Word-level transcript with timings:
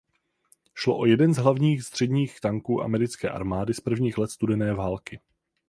Šlo 0.75 0.97
o 0.97 1.05
jeden 1.05 1.33
z 1.33 1.37
hlavních 1.37 1.83
středních 1.83 2.39
tanků 2.39 2.81
americké 2.83 3.29
armády 3.29 3.73
z 3.73 3.79
prvních 3.81 4.17
let 4.17 4.31
studené 4.31 4.73
války. 4.73 5.19